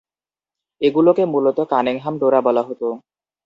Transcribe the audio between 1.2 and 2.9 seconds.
মূলত "Cunningham dora" বলা হত।